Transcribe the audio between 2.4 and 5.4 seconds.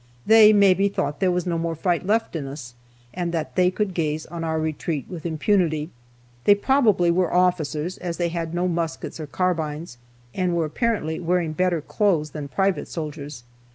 us, and that they could gaze on our retreat with